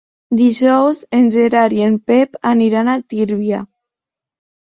Dijous 0.37 1.01
en 1.17 1.27
Gerard 1.35 1.75
i 1.79 1.83
en 1.89 1.99
Pep 2.11 2.39
aniran 2.53 2.91
a 2.93 2.97
Tírvia. 3.15 3.63